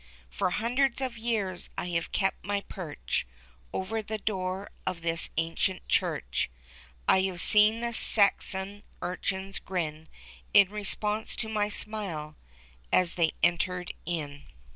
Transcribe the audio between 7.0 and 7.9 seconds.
I have seen